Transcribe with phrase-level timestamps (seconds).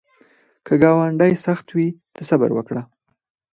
[0.65, 2.81] که ګاونډی سخت وي، ته صبر وکړه